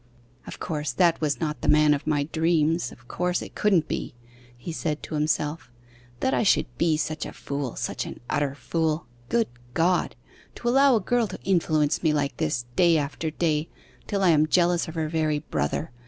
'Of 0.47 0.59
course, 0.59 0.93
that 0.93 1.21
was 1.21 1.39
not 1.39 1.61
the 1.61 1.67
man 1.67 1.93
of 1.93 2.07
my 2.07 2.23
dreams 2.23 2.91
of 2.91 3.07
course, 3.07 3.43
it 3.43 3.53
couldn't 3.53 3.87
be!' 3.87 4.15
he 4.57 4.71
said 4.71 5.03
to 5.03 5.13
himself. 5.13 5.69
'That 6.21 6.33
I 6.33 6.41
should 6.41 6.65
be 6.79 6.97
such 6.97 7.23
a 7.23 7.31
fool 7.31 7.75
such 7.75 8.07
an 8.07 8.19
utter 8.27 8.55
fool. 8.55 9.05
Good 9.29 9.47
God! 9.75 10.15
to 10.55 10.67
allow 10.67 10.95
a 10.95 11.01
girl 11.01 11.27
to 11.27 11.39
influence 11.43 12.01
me 12.01 12.13
like 12.13 12.37
this, 12.37 12.65
day 12.75 12.97
after 12.97 13.29
day, 13.29 13.69
till 14.07 14.23
I 14.23 14.29
am 14.29 14.47
jealous 14.47 14.87
of 14.87 14.95
her 14.95 15.07
very 15.07 15.37
brother. 15.37 15.91